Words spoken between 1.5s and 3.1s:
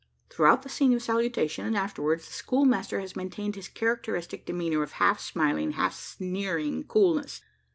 and afterwards, the schoolmaster